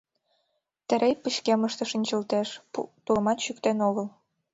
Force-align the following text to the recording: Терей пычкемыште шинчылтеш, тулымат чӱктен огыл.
Терей 0.87 1.15
пычкемыште 1.23 1.83
шинчылтеш, 1.91 2.49
тулымат 3.05 3.37
чӱктен 3.43 3.77
огыл. 3.89 4.07